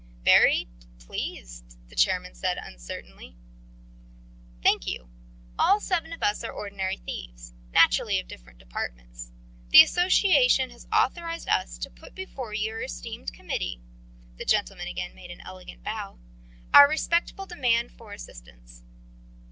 [0.25, 0.67] "Very...
[0.97, 3.37] pleased," the chairman said uncertainly.
[4.63, 5.09] "Thank you.
[5.59, 9.31] All seven of us are ordinary thieves naturally of different departments.
[9.69, 13.79] The Association has authorised us to put before your esteemed Committee"
[14.37, 16.17] the gentleman again made an elegant bow
[16.73, 18.81] "our respectful demand for assistance."